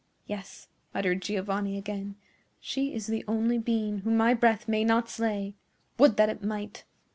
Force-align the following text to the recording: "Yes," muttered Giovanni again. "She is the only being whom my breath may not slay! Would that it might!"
"Yes," 0.25 0.67
muttered 0.95 1.21
Giovanni 1.21 1.77
again. 1.77 2.15
"She 2.59 2.91
is 2.91 3.05
the 3.05 3.23
only 3.27 3.59
being 3.59 3.99
whom 3.99 4.17
my 4.17 4.33
breath 4.33 4.67
may 4.67 4.83
not 4.83 5.07
slay! 5.11 5.53
Would 5.99 6.17
that 6.17 6.27
it 6.27 6.43
might!" 6.43 6.85